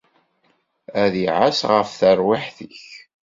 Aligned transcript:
Ad 1.01 1.13
iɛass 1.23 1.59
ɣef 1.71 1.89
terwiḥt-ik. 1.99 2.85